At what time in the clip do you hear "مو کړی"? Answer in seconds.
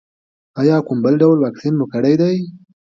1.79-2.15